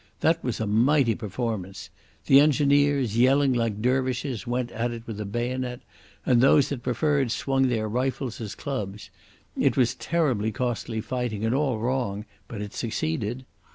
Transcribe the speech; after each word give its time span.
That 0.21 0.43
was 0.43 0.59
a 0.59 0.65
mighty 0.65 1.13
performance. 1.13 1.91
The 2.25 2.39
engineers, 2.39 3.19
yelling 3.19 3.53
like 3.53 3.83
dervishes, 3.83 4.47
went 4.47 4.71
at 4.71 4.89
it 4.89 5.03
with 5.05 5.17
the 5.17 5.25
bayonet, 5.27 5.81
and 6.25 6.41
those 6.41 6.69
that 6.69 6.81
preferred 6.81 7.29
swung 7.29 7.67
their 7.67 7.87
rifles 7.87 8.41
as 8.41 8.55
clubs. 8.55 9.11
It 9.55 9.77
was 9.77 9.93
terribly 9.93 10.51
costly 10.51 11.01
fighting 11.01 11.45
and 11.45 11.53
all 11.53 11.77
wrong, 11.77 12.25
but 12.47 12.61
it 12.63 12.73
succeeded. 12.73 13.45